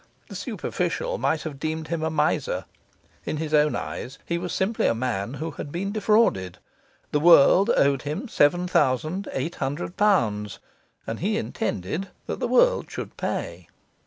The 0.29 0.35
superficial 0.35 1.19
might 1.19 1.43
have 1.43 1.59
deemed 1.59 1.89
him 1.89 2.01
a 2.01 2.09
miser; 2.09 2.65
in 3.23 3.37
his 3.37 3.53
own 3.53 3.75
eyes 3.75 4.17
he 4.25 4.39
was 4.39 4.51
simply 4.51 4.87
a 4.87 4.95
man 4.95 5.35
who 5.35 5.51
had 5.51 5.71
been 5.71 5.91
defrauded; 5.91 6.57
the 7.11 7.19
world 7.19 7.69
owed 7.77 8.01
him 8.01 8.27
seven 8.27 8.67
thousand 8.67 9.27
eight 9.31 9.57
hundred 9.57 9.97
pounds, 9.97 10.57
and 11.05 11.19
he 11.19 11.37
intended 11.37 12.07
that 12.25 12.39
the 12.39 12.47
world 12.47 12.89
should 12.89 13.15
pay. 13.15 13.67